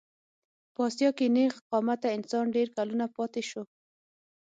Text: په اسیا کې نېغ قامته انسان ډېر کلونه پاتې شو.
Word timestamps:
په 0.73 0.79
اسیا 0.87 1.09
کې 1.17 1.25
نېغ 1.35 1.53
قامته 1.69 2.07
انسان 2.17 2.45
ډېر 2.55 2.67
کلونه 2.77 3.05
پاتې 3.15 3.41
شو. 3.49 3.63